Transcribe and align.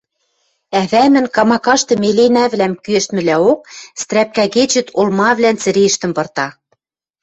ӓвӓмӹн 0.81 1.25
камакашты 1.35 1.93
меленӓвлӓм 2.03 2.73
кӱэштмӹлӓок 2.83 3.59
стрӓпкӓ 4.01 4.45
кечет 4.53 4.87
олмавлӓн 4.99 5.55
цӹрештӹм 5.61 6.11
пырта. 6.17 6.47